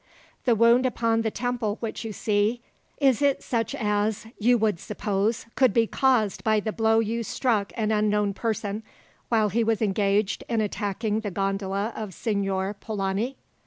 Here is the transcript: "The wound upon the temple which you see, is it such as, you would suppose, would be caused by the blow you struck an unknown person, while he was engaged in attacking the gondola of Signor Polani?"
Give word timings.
"The 0.45 0.55
wound 0.55 0.87
upon 0.87 1.21
the 1.21 1.29
temple 1.29 1.77
which 1.79 2.03
you 2.03 2.11
see, 2.11 2.61
is 2.97 3.21
it 3.21 3.43
such 3.43 3.75
as, 3.75 4.25
you 4.39 4.57
would 4.57 4.79
suppose, 4.79 5.45
would 5.59 5.73
be 5.73 5.85
caused 5.85 6.43
by 6.43 6.59
the 6.59 6.71
blow 6.71 6.97
you 6.97 7.21
struck 7.21 7.71
an 7.75 7.91
unknown 7.91 8.33
person, 8.33 8.81
while 9.29 9.49
he 9.49 9.63
was 9.63 9.79
engaged 9.79 10.43
in 10.49 10.59
attacking 10.59 11.19
the 11.19 11.29
gondola 11.29 11.93
of 11.95 12.15
Signor 12.15 12.73
Polani?" 12.79 13.37